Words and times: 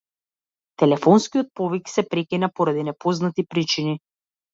Телефонскиот 0.83 1.51
повик 1.59 1.91
се 1.95 2.03
прекина 2.13 2.49
поради 2.61 2.83
непознати 2.89 3.45
причини. 3.53 3.95